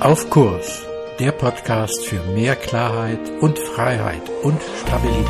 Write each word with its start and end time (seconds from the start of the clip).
Auf 0.00 0.30
Kurs, 0.30 0.82
der 1.18 1.30
Podcast 1.32 2.06
für 2.06 2.22
mehr 2.32 2.56
Klarheit 2.56 3.20
und 3.42 3.58
Freiheit 3.58 4.22
und 4.42 4.58
Stabilität. 4.80 5.26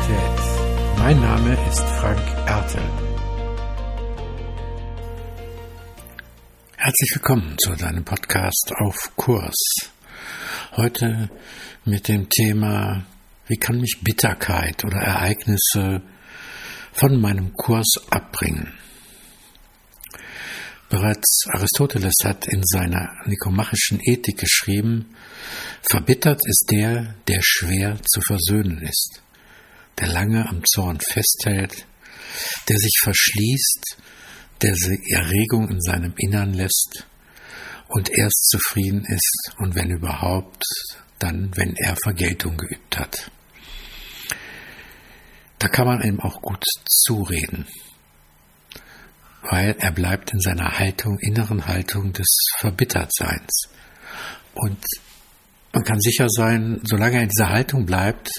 Mein 0.97 1.19
Name 1.19 1.57
ist 1.69 1.81
Frank 1.81 2.21
Ertel. 2.47 2.81
Herzlich 6.77 7.11
willkommen 7.15 7.57
zu 7.57 7.75
deinem 7.75 8.05
Podcast 8.05 8.71
Auf 8.79 9.11
Kurs. 9.17 9.91
Heute 10.77 11.29
mit 11.83 12.07
dem 12.07 12.29
Thema, 12.29 13.03
wie 13.47 13.57
kann 13.57 13.81
mich 13.81 13.99
Bitterkeit 14.01 14.85
oder 14.85 14.99
Ereignisse 14.99 16.01
von 16.93 17.19
meinem 17.19 17.51
Kurs 17.55 17.89
abbringen? 18.09 18.71
Bereits 20.91 21.45
Aristoteles 21.47 22.15
hat 22.25 22.47
in 22.47 22.63
seiner 22.65 23.15
nikomachischen 23.25 24.01
Ethik 24.03 24.39
geschrieben, 24.39 25.15
verbittert 25.81 26.41
ist 26.45 26.65
der, 26.69 27.15
der 27.29 27.39
schwer 27.41 27.97
zu 28.03 28.19
versöhnen 28.19 28.81
ist, 28.81 29.21
der 29.97 30.07
lange 30.07 30.45
am 30.49 30.61
Zorn 30.65 30.99
festhält, 30.99 31.87
der 32.67 32.77
sich 32.77 32.99
verschließt, 33.01 33.95
der 34.61 34.73
die 34.73 35.13
Erregung 35.13 35.69
in 35.69 35.79
seinem 35.79 36.13
Innern 36.17 36.53
lässt 36.53 37.07
und 37.87 38.09
erst 38.09 38.49
zufrieden 38.49 39.05
ist 39.05 39.53
und 39.59 39.75
wenn 39.75 39.91
überhaupt, 39.91 40.65
dann, 41.19 41.55
wenn 41.55 41.73
er 41.77 41.95
Vergeltung 42.03 42.57
geübt 42.57 42.99
hat. 42.99 43.31
Da 45.57 45.69
kann 45.69 45.87
man 45.87 46.01
ihm 46.01 46.19
auch 46.19 46.41
gut 46.41 46.65
zureden 46.85 47.65
weil 49.49 49.75
er 49.79 49.91
bleibt 49.91 50.33
in 50.33 50.39
seiner 50.39 50.77
Haltung, 50.79 51.17
inneren 51.19 51.67
Haltung 51.67 52.13
des 52.13 52.27
Verbittertseins. 52.59 53.69
Und 54.53 54.83
man 55.73 55.83
kann 55.83 55.99
sicher 55.99 56.27
sein, 56.29 56.81
solange 56.83 57.17
er 57.17 57.23
in 57.23 57.29
dieser 57.29 57.49
Haltung 57.49 57.85
bleibt, 57.85 58.29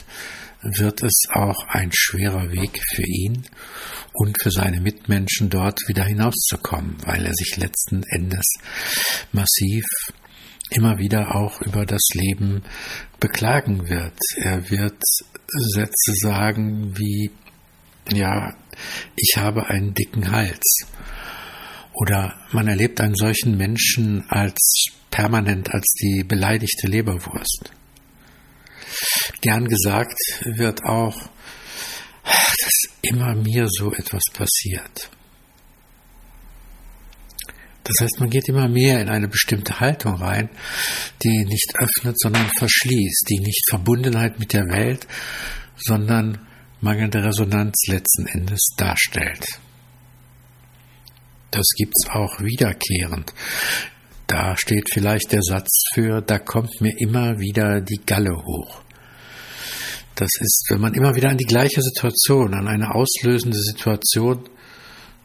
wird 0.62 1.02
es 1.02 1.24
auch 1.32 1.66
ein 1.68 1.90
schwerer 1.92 2.52
Weg 2.52 2.80
für 2.94 3.04
ihn 3.04 3.46
und 4.12 4.40
für 4.40 4.50
seine 4.50 4.80
Mitmenschen 4.80 5.50
dort 5.50 5.80
wieder 5.88 6.04
hinauszukommen, 6.04 6.96
weil 7.04 7.26
er 7.26 7.34
sich 7.34 7.56
letzten 7.56 8.04
Endes 8.04 8.46
massiv 9.32 9.84
immer 10.70 10.98
wieder 10.98 11.34
auch 11.34 11.60
über 11.62 11.84
das 11.84 12.02
Leben 12.14 12.62
beklagen 13.18 13.88
wird. 13.88 14.14
Er 14.36 14.70
wird 14.70 15.02
Sätze 15.48 16.12
sagen 16.14 16.96
wie, 16.96 17.30
ja, 18.10 18.54
ich 19.16 19.36
habe 19.36 19.68
einen 19.68 19.94
dicken 19.94 20.30
Hals. 20.30 20.86
Oder 21.92 22.34
man 22.52 22.68
erlebt 22.68 23.00
einen 23.00 23.14
solchen 23.14 23.56
Menschen 23.56 24.24
als 24.28 24.86
permanent 25.10 25.72
als 25.72 25.92
die 26.00 26.24
beleidigte 26.24 26.86
Leberwurst. 26.86 27.70
Gern 29.40 29.66
gesagt 29.68 30.18
wird 30.44 30.84
auch, 30.84 31.16
dass 32.24 32.82
immer 33.02 33.34
mir 33.34 33.68
so 33.68 33.92
etwas 33.92 34.22
passiert. 34.32 35.10
Das 37.84 37.96
heißt, 38.00 38.20
man 38.20 38.30
geht 38.30 38.48
immer 38.48 38.68
mehr 38.68 39.00
in 39.00 39.08
eine 39.08 39.28
bestimmte 39.28 39.80
Haltung 39.80 40.14
rein, 40.14 40.48
die 41.24 41.44
nicht 41.44 41.74
öffnet, 41.78 42.18
sondern 42.18 42.48
verschließt, 42.56 43.26
die 43.28 43.40
nicht 43.40 43.64
Verbundenheit 43.68 44.38
mit 44.38 44.52
der 44.52 44.68
Welt, 44.68 45.06
sondern 45.76 46.46
mangelnde 46.82 47.24
Resonanz 47.24 47.86
letzten 47.86 48.26
Endes 48.26 48.74
darstellt. 48.76 49.44
Das 51.50 51.66
gibt's 51.76 52.06
auch 52.10 52.40
wiederkehrend. 52.40 53.32
Da 54.26 54.56
steht 54.56 54.88
vielleicht 54.92 55.32
der 55.32 55.42
Satz 55.42 55.84
für, 55.94 56.20
da 56.22 56.38
kommt 56.38 56.80
mir 56.80 56.94
immer 56.98 57.38
wieder 57.38 57.80
die 57.80 58.00
Galle 58.04 58.34
hoch. 58.34 58.82
Das 60.14 60.30
ist, 60.40 60.66
wenn 60.70 60.80
man 60.80 60.94
immer 60.94 61.14
wieder 61.14 61.30
an 61.30 61.38
die 61.38 61.44
gleiche 61.44 61.82
Situation, 61.82 62.54
an 62.54 62.68
eine 62.68 62.94
auslösende 62.94 63.58
Situation 63.58 64.48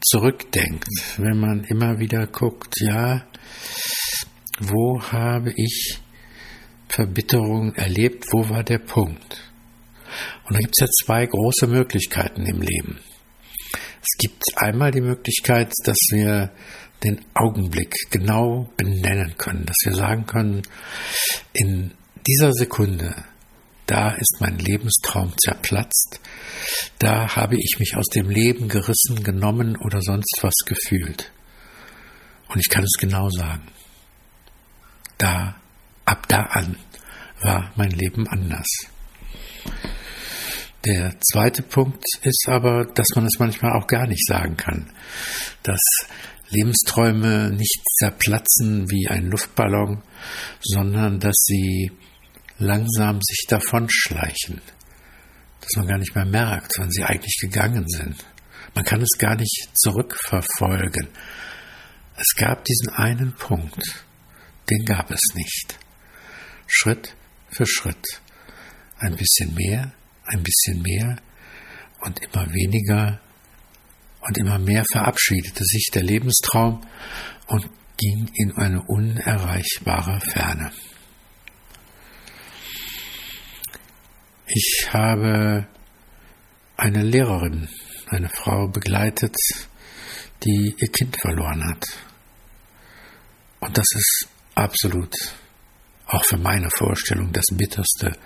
zurückdenkt, 0.00 0.88
wenn 1.16 1.38
man 1.38 1.64
immer 1.64 1.98
wieder 1.98 2.26
guckt, 2.26 2.80
ja, 2.80 3.26
wo 4.60 5.02
habe 5.02 5.52
ich 5.56 5.98
Verbitterung 6.88 7.74
erlebt, 7.74 8.26
wo 8.32 8.48
war 8.48 8.62
der 8.62 8.78
Punkt? 8.78 9.47
Und 10.44 10.54
da 10.54 10.58
gibt 10.58 10.74
es 10.76 10.86
ja 10.86 11.04
zwei 11.04 11.26
große 11.26 11.66
Möglichkeiten 11.66 12.46
im 12.46 12.60
Leben. 12.60 12.98
Es 14.00 14.16
gibt 14.18 14.42
einmal 14.56 14.90
die 14.90 15.00
Möglichkeit, 15.00 15.72
dass 15.84 15.98
wir 16.10 16.50
den 17.04 17.24
Augenblick 17.34 17.94
genau 18.10 18.72
benennen 18.76 19.36
können, 19.36 19.66
dass 19.66 19.76
wir 19.84 19.94
sagen 19.94 20.26
können, 20.26 20.62
in 21.52 21.92
dieser 22.26 22.52
Sekunde, 22.52 23.14
da 23.86 24.10
ist 24.10 24.38
mein 24.40 24.58
Lebenstraum 24.58 25.32
zerplatzt, 25.38 26.20
da 26.98 27.36
habe 27.36 27.56
ich 27.56 27.76
mich 27.78 27.96
aus 27.96 28.06
dem 28.06 28.28
Leben 28.28 28.68
gerissen, 28.68 29.22
genommen 29.22 29.76
oder 29.76 30.00
sonst 30.02 30.38
was 30.42 30.54
gefühlt. 30.66 31.32
Und 32.48 32.60
ich 32.60 32.68
kann 32.68 32.84
es 32.84 32.98
genau 32.98 33.28
sagen. 33.30 33.68
Da, 35.18 35.56
ab 36.04 36.26
da 36.28 36.42
an, 36.42 36.76
war 37.40 37.72
mein 37.76 37.90
Leben 37.90 38.26
anders. 38.28 38.66
Der 40.88 41.12
zweite 41.20 41.62
Punkt 41.62 42.02
ist 42.22 42.46
aber, 42.48 42.86
dass 42.86 43.08
man 43.14 43.26
es 43.26 43.38
manchmal 43.38 43.72
auch 43.78 43.86
gar 43.86 44.06
nicht 44.06 44.26
sagen 44.26 44.56
kann, 44.56 44.90
dass 45.62 45.82
Lebensträume 46.48 47.50
nicht 47.50 47.82
zerplatzen 47.98 48.90
wie 48.90 49.06
ein 49.06 49.26
Luftballon, 49.26 50.02
sondern 50.62 51.20
dass 51.20 51.36
sie 51.44 51.92
langsam 52.56 53.20
sich 53.20 53.44
davonschleichen, 53.50 54.62
dass 55.60 55.76
man 55.76 55.88
gar 55.88 55.98
nicht 55.98 56.14
mehr 56.14 56.24
merkt, 56.24 56.72
wann 56.78 56.90
sie 56.90 57.04
eigentlich 57.04 57.36
gegangen 57.38 57.84
sind. 57.86 58.24
Man 58.74 58.86
kann 58.86 59.02
es 59.02 59.18
gar 59.18 59.36
nicht 59.36 59.68
zurückverfolgen. 59.74 61.08
Es 62.16 62.34
gab 62.34 62.64
diesen 62.64 62.88
einen 62.94 63.34
Punkt, 63.34 64.06
den 64.70 64.86
gab 64.86 65.10
es 65.10 65.20
nicht. 65.34 65.78
Schritt 66.66 67.14
für 67.50 67.66
Schritt. 67.66 68.22
Ein 68.96 69.16
bisschen 69.16 69.52
mehr, 69.54 69.92
ein 70.28 70.42
bisschen 70.42 70.82
mehr 70.82 71.16
und 72.00 72.20
immer 72.22 72.46
weniger 72.52 73.20
und 74.20 74.38
immer 74.38 74.58
mehr 74.58 74.84
verabschiedete 74.90 75.64
sich 75.64 75.88
der 75.92 76.02
Lebenstraum 76.02 76.80
und 77.46 77.68
ging 77.96 78.30
in 78.34 78.52
eine 78.56 78.82
unerreichbare 78.82 80.20
Ferne. 80.20 80.70
Ich 84.46 84.88
habe 84.92 85.66
eine 86.76 87.02
Lehrerin, 87.02 87.68
eine 88.06 88.28
Frau 88.28 88.68
begleitet, 88.68 89.36
die 90.44 90.74
ihr 90.78 90.88
Kind 90.88 91.16
verloren 91.20 91.64
hat. 91.68 91.84
Und 93.60 93.76
das 93.76 93.86
ist 93.94 94.28
absolut 94.54 95.14
auch 96.06 96.24
für 96.24 96.38
meine 96.38 96.70
Vorstellung 96.70 97.32
das 97.32 97.44
Bitterste 97.52 98.16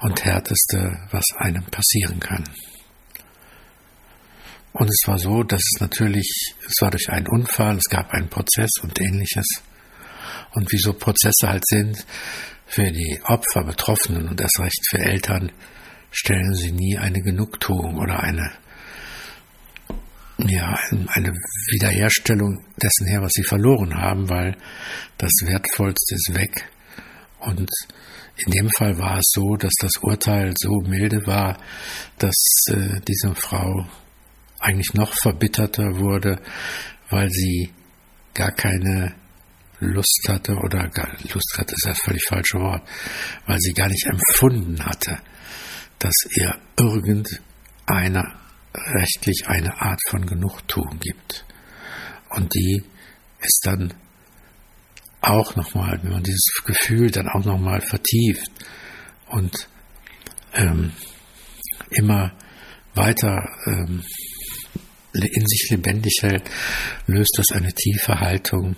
und 0.00 0.24
Härteste, 0.24 0.98
was 1.10 1.24
einem 1.36 1.64
passieren 1.64 2.20
kann. 2.20 2.44
Und 4.72 4.88
es 4.88 5.02
war 5.06 5.18
so, 5.18 5.42
dass 5.42 5.60
es 5.60 5.80
natürlich, 5.80 6.54
es 6.66 6.80
war 6.80 6.90
durch 6.90 7.08
einen 7.10 7.26
Unfall, 7.26 7.76
es 7.76 7.88
gab 7.90 8.10
einen 8.12 8.28
Prozess 8.28 8.70
und 8.82 9.00
ähnliches. 9.00 9.46
Und 10.52 10.70
wie 10.72 10.78
so 10.78 10.92
Prozesse 10.92 11.48
halt 11.48 11.64
sind, 11.66 12.06
für 12.66 12.90
die 12.90 13.20
Opfer, 13.24 13.64
Betroffenen 13.64 14.28
und 14.28 14.40
erst 14.40 14.60
recht 14.60 14.80
für 14.88 14.98
Eltern, 14.98 15.50
stellen 16.12 16.54
sie 16.54 16.72
nie 16.72 16.96
eine 16.98 17.20
Genugtuung 17.20 17.98
oder 17.98 18.20
eine, 18.20 18.52
ja, 20.38 20.78
eine 21.08 21.32
Wiederherstellung 21.72 22.64
dessen 22.80 23.06
her, 23.06 23.22
was 23.22 23.32
sie 23.32 23.42
verloren 23.42 23.96
haben, 23.96 24.28
weil 24.28 24.56
das 25.18 25.32
Wertvollste 25.42 26.14
ist 26.14 26.34
weg. 26.34 26.68
Und 27.40 27.68
in 28.46 28.52
dem 28.52 28.70
Fall 28.70 28.98
war 28.98 29.18
es 29.18 29.30
so, 29.32 29.56
dass 29.56 29.72
das 29.80 29.92
Urteil 30.02 30.52
so 30.56 30.80
milde 30.86 31.26
war, 31.26 31.58
dass 32.18 32.36
äh, 32.68 33.00
diese 33.06 33.34
Frau 33.34 33.86
eigentlich 34.58 34.94
noch 34.94 35.12
verbitterter 35.22 35.98
wurde, 35.98 36.40
weil 37.08 37.28
sie 37.30 37.70
gar 38.34 38.52
keine 38.52 39.14
Lust 39.80 40.26
hatte 40.28 40.54
oder 40.56 40.88
gar, 40.88 41.08
Lust 41.32 41.54
hatte 41.56 41.74
ist 41.74 41.86
das 41.86 42.00
völlig 42.00 42.22
falsche 42.28 42.58
Wort, 42.58 42.86
weil 43.46 43.58
sie 43.58 43.72
gar 43.72 43.88
nicht 43.88 44.06
empfunden 44.06 44.84
hatte, 44.84 45.18
dass 45.98 46.14
ihr 46.36 46.54
irgendeiner 46.78 48.38
rechtlich 48.74 49.44
eine 49.46 49.80
Art 49.80 50.00
von 50.08 50.26
Genugtuung 50.26 50.98
gibt. 51.00 51.44
Und 52.30 52.54
die 52.54 52.84
ist 53.40 53.60
dann 53.64 53.94
auch 55.20 55.56
nochmal, 55.56 55.98
wenn 56.02 56.12
man 56.12 56.22
dieses 56.22 56.50
Gefühl 56.64 57.10
dann 57.10 57.28
auch 57.28 57.44
nochmal 57.44 57.80
vertieft 57.80 58.50
und 59.28 59.68
ähm, 60.54 60.92
immer 61.90 62.32
weiter 62.94 63.38
ähm, 63.66 64.02
in 65.12 65.46
sich 65.46 65.68
lebendig 65.70 66.18
hält, 66.22 66.42
löst 67.06 67.34
das 67.36 67.50
eine 67.52 67.72
tiefe 67.72 68.20
Haltung 68.20 68.76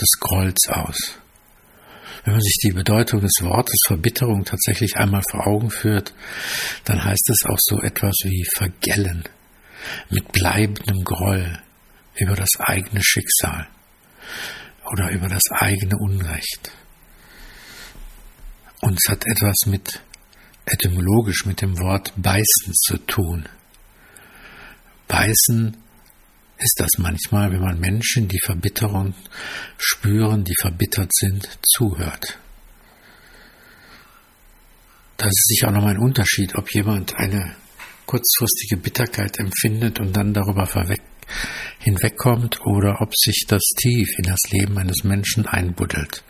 des 0.00 0.10
Grolls 0.20 0.68
aus. 0.68 1.18
Wenn 2.24 2.34
man 2.34 2.42
sich 2.42 2.56
die 2.62 2.72
Bedeutung 2.72 3.22
des 3.22 3.32
Wortes 3.40 3.80
Verbitterung 3.86 4.44
tatsächlich 4.44 4.96
einmal 4.96 5.22
vor 5.30 5.46
Augen 5.46 5.70
führt, 5.70 6.12
dann 6.84 7.02
heißt 7.02 7.30
es 7.30 7.48
auch 7.48 7.58
so 7.58 7.80
etwas 7.80 8.14
wie 8.24 8.44
vergällen, 8.56 9.24
mit 10.10 10.30
bleibendem 10.32 11.02
Groll 11.02 11.58
über 12.16 12.36
das 12.36 12.50
eigene 12.58 13.02
Schicksal 13.02 13.68
oder 14.92 15.10
über 15.10 15.28
das 15.28 15.44
eigene 15.50 15.96
Unrecht. 15.98 16.72
Und 18.80 18.98
es 19.02 19.10
hat 19.10 19.24
etwas 19.26 19.56
mit 19.66 20.00
etymologisch 20.66 21.46
mit 21.46 21.60
dem 21.60 21.78
Wort 21.78 22.12
beißen 22.16 22.72
zu 22.74 22.98
tun. 22.98 23.48
Beißen 25.08 25.76
ist 26.58 26.74
das 26.78 26.90
manchmal, 26.98 27.50
wenn 27.50 27.60
man 27.60 27.80
Menschen, 27.80 28.28
die 28.28 28.40
Verbitterung 28.44 29.14
spüren, 29.78 30.44
die 30.44 30.54
verbittert 30.60 31.10
sind, 31.14 31.48
zuhört. 31.62 32.38
Da 35.16 35.26
ist 35.26 35.48
sicher 35.48 35.68
auch 35.68 35.72
nochmal 35.72 35.94
ein 35.94 36.02
Unterschied, 36.02 36.54
ob 36.54 36.72
jemand 36.72 37.14
eine 37.16 37.56
kurzfristige 38.06 38.76
Bitterkeit 38.76 39.38
empfindet 39.38 40.00
und 40.00 40.16
dann 40.16 40.32
darüber 40.32 40.66
hinwegkommt 41.78 42.60
oder 42.66 43.00
ob 43.00 43.14
sich 43.14 43.44
das 43.48 43.62
tief 43.80 44.08
in 44.18 44.24
das 44.24 44.40
Leben 44.50 44.78
eines 44.78 45.04
Menschen 45.04 45.46
einbuddelt, 45.46 46.22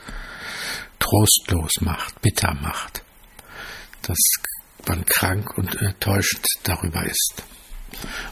trostlos 0.99 1.73
macht, 1.81 2.21
bitter 2.23 2.55
macht, 2.55 3.03
dass 4.03 4.19
man 4.87 5.05
krank 5.05 5.57
und 5.59 5.75
enttäuscht 5.81 6.45
darüber 6.65 7.05
ist 7.05 7.45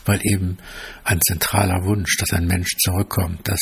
weil 0.05 0.20
eben 0.23 0.59
ein 1.05 1.20
zentraler 1.20 1.85
Wunsch, 1.85 2.17
dass 2.19 2.32
ein 2.32 2.47
Mensch 2.47 2.76
zurückkommt, 2.79 3.47
dass 3.49 3.61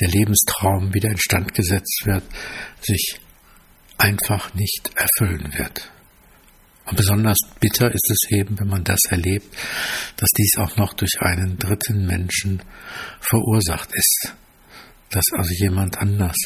der 0.00 0.08
Lebenstraum 0.08 0.94
wieder 0.94 1.10
instand 1.10 1.54
gesetzt 1.54 2.02
wird, 2.04 2.24
sich 2.80 3.20
einfach 3.98 4.54
nicht 4.54 4.90
erfüllen 4.94 5.52
wird. 5.56 5.90
Und 6.86 6.96
besonders 6.96 7.38
bitter 7.60 7.92
ist 7.92 8.10
es 8.10 8.30
eben, 8.30 8.58
wenn 8.58 8.68
man 8.68 8.84
das 8.84 8.98
erlebt, 9.08 9.54
dass 10.16 10.28
dies 10.36 10.56
auch 10.58 10.76
noch 10.76 10.94
durch 10.94 11.20
einen 11.20 11.56
dritten 11.58 12.06
Menschen 12.06 12.62
verursacht 13.20 13.90
ist. 13.94 14.34
Dass 15.10 15.24
also 15.32 15.52
jemand 15.54 15.98
anders, 15.98 16.36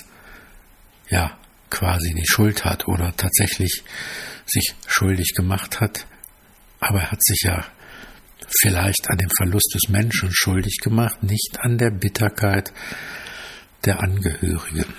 ja, 1.09 1.38
quasi 1.71 2.15
die 2.15 2.27
Schuld 2.27 2.65
hat 2.65 2.87
oder 2.87 3.17
tatsächlich 3.17 3.83
sich 4.47 4.75
schuldig 4.87 5.35
gemacht 5.35 5.81
hat, 5.81 6.06
aber 6.81 7.00
er 7.00 7.12
hat 7.12 7.23
sich 7.23 7.41
ja 7.44 7.65
vielleicht 8.61 9.09
an 9.11 9.19
dem 9.19 9.31
Verlust 9.37 9.73
des 9.75 9.91
Menschen 9.91 10.31
schuldig 10.33 10.79
gemacht, 10.83 11.23
nicht 11.23 11.59
an 11.59 11.79
der 11.79 11.91
Bitterkeit 11.91 12.73
der 13.85 14.00
Angehörigen. 14.00 14.93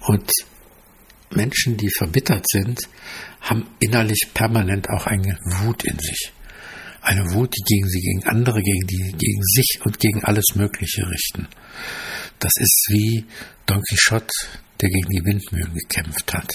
Und 0.00 0.30
Menschen, 1.30 1.76
die 1.76 1.90
verbittert 1.96 2.44
sind, 2.48 2.80
haben 3.40 3.66
innerlich 3.80 4.30
permanent 4.34 4.88
auch 4.88 5.06
eine 5.06 5.38
Wut 5.44 5.84
in 5.84 5.98
sich. 5.98 6.32
Eine 7.02 7.32
Wut, 7.32 7.54
die 7.56 7.62
gegen 7.62 7.88
sie, 7.88 8.00
gegen 8.00 8.24
andere, 8.26 8.60
gegen 8.60 8.86
die, 8.86 9.12
gegen 9.16 9.42
sich 9.42 9.80
und 9.84 10.00
gegen 10.00 10.24
alles 10.24 10.44
Mögliche 10.54 11.08
richten. 11.08 11.46
Das 12.38 12.52
ist 12.56 12.86
wie 12.88 13.24
Don 13.66 13.82
Quixote, 13.88 14.32
der 14.80 14.88
gegen 14.90 15.10
die 15.10 15.24
Windmühlen 15.24 15.74
gekämpft 15.74 16.34
hat. 16.34 16.52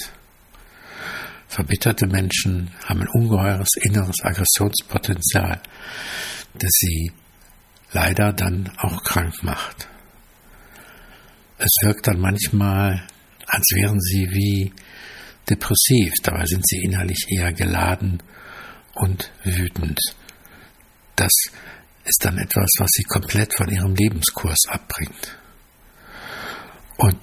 Verbitterte 1.47 2.07
Menschen 2.07 2.71
haben 2.85 3.01
ein 3.01 3.07
ungeheures 3.09 3.69
inneres 3.81 4.15
Aggressionspotenzial, 4.23 5.61
das 6.53 6.71
sie 6.71 7.11
leider 7.91 8.33
dann 8.33 8.71
auch 8.77 9.03
krank 9.03 9.43
macht. 9.43 9.87
Es 11.57 11.71
wirkt 11.81 12.07
dann 12.07 12.19
manchmal, 12.19 13.05
als 13.51 13.65
wären 13.75 13.99
sie 13.99 14.29
wie 14.31 14.73
depressiv, 15.49 16.13
dabei 16.23 16.45
sind 16.45 16.65
sie 16.65 16.77
innerlich 16.77 17.27
eher 17.29 17.51
geladen 17.51 18.23
und 18.93 19.29
wütend. 19.43 19.99
Das 21.17 21.31
ist 22.05 22.23
dann 22.23 22.37
etwas, 22.37 22.69
was 22.79 22.89
sie 22.93 23.03
komplett 23.03 23.53
von 23.53 23.69
ihrem 23.69 23.93
Lebenskurs 23.93 24.59
abbringt. 24.69 25.37
Und 26.95 27.19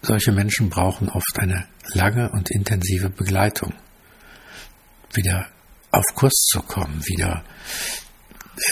solche 0.00 0.32
Menschen 0.32 0.70
brauchen 0.70 1.10
oft 1.10 1.38
eine 1.38 1.68
lange 1.92 2.30
und 2.30 2.50
intensive 2.50 3.10
Begleitung. 3.10 3.74
Wieder 5.12 5.46
auf 5.90 6.06
Kurs 6.14 6.46
zu 6.50 6.62
kommen, 6.62 7.04
wieder 7.04 7.44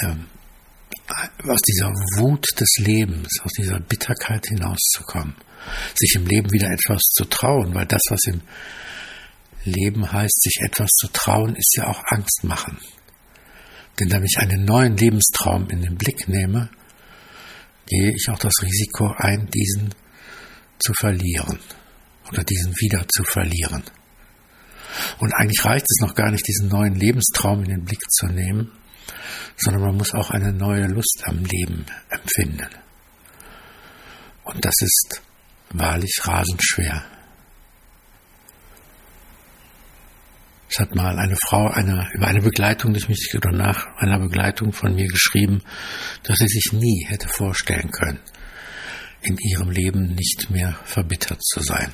äh, 0.01 0.15
aus 1.09 1.61
dieser 1.67 1.89
Wut 2.19 2.45
des 2.59 2.77
Lebens, 2.79 3.29
aus 3.43 3.53
dieser 3.53 3.81
Bitterkeit 3.81 4.47
hinauszukommen, 4.47 5.35
sich 5.95 6.15
im 6.17 6.27
Leben 6.27 6.53
wieder 6.53 6.71
etwas 6.71 7.03
zu 7.13 7.25
trauen, 7.25 7.75
weil 7.75 7.87
das, 7.87 8.03
was 8.11 8.21
im 8.27 8.43
Leben 9.65 10.11
heißt, 10.11 10.43
sich 10.43 10.61
etwas 10.63 10.91
zu 10.91 11.09
trauen, 11.09 11.57
ist 11.57 11.75
ja 11.77 11.87
auch 11.87 12.03
Angst 12.07 12.45
machen. 12.45 12.79
Denn 13.99 14.13
wenn 14.13 14.25
ich 14.25 14.39
einen 14.39 14.65
neuen 14.65 14.97
Lebenstraum 14.97 15.69
in 15.71 15.83
den 15.83 15.97
Blick 15.97 16.29
nehme, 16.29 16.71
gehe 17.87 18.13
ich 18.15 18.29
auch 18.31 18.39
das 18.39 18.55
Risiko 18.63 19.13
ein, 19.17 19.49
diesen 19.49 19.95
zu 20.79 20.93
verlieren 20.95 21.59
oder 22.31 22.45
diesen 22.45 22.73
wieder 22.77 23.05
zu 23.09 23.25
verlieren. 23.25 23.83
Und 25.19 25.33
eigentlich 25.35 25.65
reicht 25.65 25.87
es 25.89 26.01
noch 26.01 26.15
gar 26.15 26.31
nicht, 26.31 26.47
diesen 26.47 26.69
neuen 26.69 26.95
Lebenstraum 26.95 27.65
in 27.65 27.71
den 27.71 27.85
Blick 27.85 28.03
zu 28.11 28.27
nehmen, 28.27 28.73
sondern 29.57 29.83
man 29.83 29.97
muss 29.97 30.15
auch 30.15 30.31
eine 30.31 30.53
neue 30.53 30.87
Lust 30.87 31.23
am 31.25 31.45
Leben 31.45 31.87
empfinden. 32.11 32.69
Und 34.45 34.65
das 34.65 34.75
ist 34.81 35.23
wahrlich 35.71 36.19
rasend 36.23 36.63
schwer. 36.63 37.05
Es 40.71 40.81
hat 40.81 40.95
mal 40.95 41.19
eine 41.19 41.37
Frau 41.37 41.69
eine, 41.69 42.11
über 42.13 42.27
eine 42.27 42.43
Begleitung 42.43 42.93
durch 42.93 43.09
mich 43.09 43.33
oder 43.35 43.53
nach 43.53 43.87
einer 43.97 44.19
Begleitung 44.19 44.73
von 44.73 44.95
mir 44.95 45.09
geschrieben, 45.09 45.63
dass 46.23 46.39
sie 46.39 46.49
sich 46.49 46.73
nie 46.73 47.07
hätte 47.09 47.29
vorstellen 47.29 47.91
können, 47.91 48.21
in 49.23 49.37
ihrem 49.39 49.71
Leben 49.71 50.15
nicht 50.15 50.51
mehr 50.51 50.79
verbittert 50.85 51.43
zu 51.43 51.61
sein. 51.61 51.93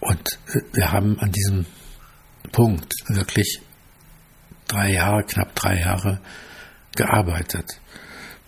Und 0.00 0.38
wir 0.72 0.92
haben 0.92 1.18
an 1.20 1.30
diesem 1.30 1.66
Punkt 2.52 2.94
wirklich 3.08 3.60
drei 4.70 4.92
Jahre, 4.92 5.24
knapp 5.24 5.54
drei 5.54 5.80
Jahre 5.80 6.20
gearbeitet, 6.94 7.66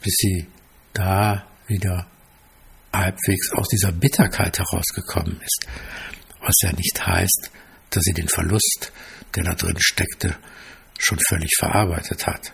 bis 0.02 0.14
sie 0.16 0.46
da 0.92 1.46
wieder 1.66 2.06
halbwegs 2.92 3.52
aus 3.52 3.68
dieser 3.68 3.92
Bitterkeit 3.92 4.58
herausgekommen 4.58 5.40
ist. 5.40 5.66
Was 6.40 6.54
ja 6.62 6.72
nicht 6.72 7.06
heißt, 7.06 7.50
dass 7.90 8.02
sie 8.02 8.12
den 8.12 8.28
Verlust, 8.28 8.92
der 9.34 9.44
da 9.44 9.54
drin 9.54 9.76
steckte, 9.78 10.36
schon 10.98 11.18
völlig 11.28 11.50
verarbeitet 11.58 12.26
hat. 12.26 12.52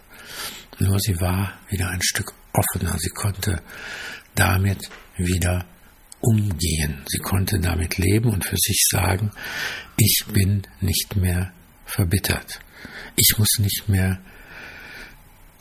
Nur 0.78 0.98
sie 1.00 1.20
war 1.20 1.58
wieder 1.68 1.88
ein 1.88 2.02
Stück 2.02 2.32
offener. 2.52 2.96
Sie 2.98 3.10
konnte 3.10 3.60
damit 4.34 4.88
wieder 5.16 5.66
umgehen. 6.20 7.02
Sie 7.06 7.18
konnte 7.18 7.58
damit 7.58 7.98
leben 7.98 8.30
und 8.30 8.44
für 8.44 8.56
sich 8.56 8.86
sagen, 8.90 9.32
ich 9.96 10.24
bin 10.32 10.62
nicht 10.80 11.16
mehr 11.16 11.52
verbittert. 11.84 12.60
Ich 13.16 13.38
muss 13.38 13.58
nicht 13.58 13.88
mehr 13.88 14.20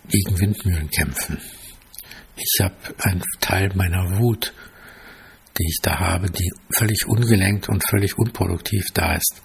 gegen 0.07 0.39
Windmühlen 0.39 0.89
kämpfen. 0.89 1.37
Ich 2.35 2.61
habe 2.61 2.75
einen 2.99 3.23
Teil 3.39 3.71
meiner 3.75 4.19
Wut, 4.19 4.53
die 5.57 5.67
ich 5.67 5.79
da 5.81 5.99
habe, 5.99 6.29
die 6.29 6.51
völlig 6.75 7.07
ungelenkt 7.07 7.67
und 7.67 7.83
völlig 7.87 8.17
unproduktiv 8.17 8.85
da 8.93 9.15
ist, 9.15 9.41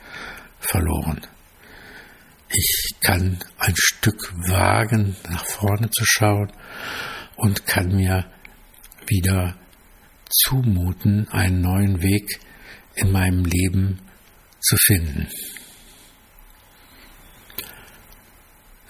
verloren. 0.61 1.21
Ich 2.55 2.97
kann 3.01 3.39
ein 3.59 3.75
Stück 3.77 4.33
wagen, 4.47 5.17
nach 5.31 5.47
vorne 5.47 5.89
zu 5.91 6.05
schauen 6.05 6.53
und 7.37 7.67
kann 7.67 7.97
mir 7.97 8.31
wieder 9.07 9.57
zumuten, 10.29 11.29
einen 11.31 11.63
neuen 11.63 12.03
Weg 12.03 12.41
in 12.95 13.11
meinem 13.11 13.45
Leben 13.45 14.01
zu 14.61 14.77
finden. 14.77 15.29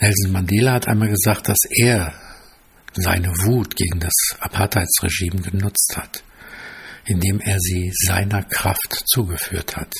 Nelson 0.02 0.32
Mandela 0.32 0.72
hat 0.72 0.88
einmal 0.88 1.10
gesagt, 1.10 1.48
dass 1.48 1.60
er 1.70 2.12
seine 2.92 3.28
Wut 3.28 3.76
gegen 3.76 4.00
das 4.00 4.12
Apartheidsregime 4.40 5.40
genutzt 5.40 5.94
hat, 5.96 6.24
indem 7.04 7.38
er 7.38 7.56
sie 7.60 7.92
seiner 8.04 8.42
Kraft 8.42 9.04
zugeführt 9.06 9.76
hat. 9.76 9.94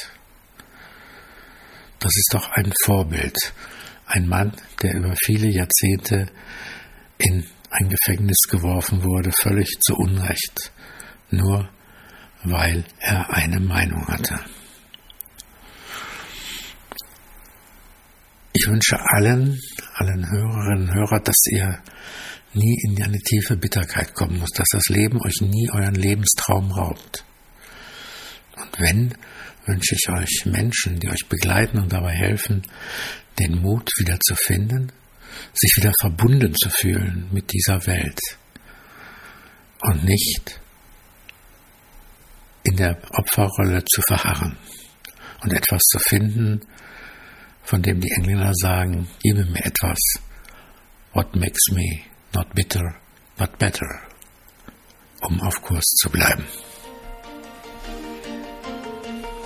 Das 2.00 2.11
ist 2.16 2.30
doch 2.32 2.50
ein 2.50 2.73
Vorbild. 2.85 3.37
Ein 4.06 4.26
Mann, 4.26 4.52
der 4.82 4.94
über 4.94 5.14
viele 5.25 5.47
Jahrzehnte 5.47 6.26
in 7.18 7.47
ein 7.71 7.88
Gefängnis 7.88 8.40
geworfen 8.50 9.04
wurde, 9.04 9.30
völlig 9.30 9.78
zu 9.78 9.94
Unrecht, 9.94 10.73
nur 11.30 11.71
weil 12.42 12.85
er 12.99 13.32
eine 13.32 13.61
Meinung 13.61 14.04
hatte. 14.09 14.40
Ich 18.52 18.66
wünsche 18.66 18.99
allen, 19.00 19.59
allen 20.02 20.28
Hörerinnen 20.28 20.88
und 20.88 20.94
Hörern, 20.94 21.23
dass 21.25 21.40
ihr 21.50 21.78
nie 22.54 22.76
in 22.82 23.02
eine 23.02 23.18
tiefe 23.18 23.56
Bitterkeit 23.56 24.14
kommen 24.14 24.40
muss, 24.40 24.50
dass 24.50 24.68
das 24.73 24.88
Leben 24.88 25.21
euch 25.23 25.40
nie 25.40 25.71
euren 25.73 25.94
Lebenstraum 25.94 26.73
raubt. 26.73 27.25
Und 28.56 28.80
wenn, 28.80 29.14
wünsche 29.66 29.94
ich 29.94 30.09
euch 30.09 30.47
Menschen, 30.47 30.99
die 30.99 31.09
euch 31.09 31.26
begleiten 31.28 31.78
und 31.78 31.92
dabei 31.92 32.12
helfen, 32.12 32.62
den 33.38 33.62
Mut 33.62 33.88
wieder 33.99 34.18
zu 34.21 34.35
finden, 34.35 34.92
sich 35.54 35.73
wieder 35.76 35.92
verbunden 36.00 36.54
zu 36.54 36.68
fühlen 36.68 37.28
mit 37.32 37.52
dieser 37.52 37.87
Welt 37.87 38.21
und 39.80 40.04
nicht 40.04 40.61
in 42.64 42.76
der 42.76 42.99
Opferrolle 43.12 43.85
zu 43.85 44.02
verharren 44.02 44.56
und 45.42 45.52
etwas 45.52 45.80
zu 45.90 45.99
finden, 46.00 46.61
von 47.62 47.83
dem 47.83 48.00
die 48.00 48.11
Engländer 48.11 48.52
sagen, 48.54 49.09
gebe 49.23 49.45
mir 49.45 49.64
etwas, 49.64 49.99
what 51.12 51.35
makes 51.37 51.71
me 51.71 52.00
not 52.35 52.52
bitter, 52.54 52.95
but 53.38 53.59
better, 53.59 54.00
um 55.23 55.40
auf 55.40 55.62
Kurs 55.62 55.85
zu 55.85 56.11
bleiben. 56.11 56.45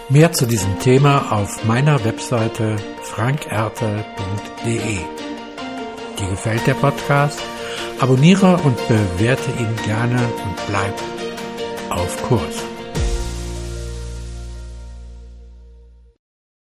Mehr 0.09 0.33
zu 0.33 0.47
diesem 0.47 0.79
Thema 0.79 1.33
auf 1.33 1.65
meiner 1.65 2.05
Webseite 2.05 2.77
frankerte.de. 3.03 4.99
Dir 6.19 6.29
gefällt 6.31 6.67
der 6.67 6.75
Podcast? 6.75 7.41
Abonniere 7.99 8.57
und 8.59 8.77
bewerte 8.89 9.51
ihn 9.59 9.75
gerne 9.85 10.23
und 10.45 10.67
bleib 10.69 10.95
auf 11.91 12.23
Kurs. 12.23 12.76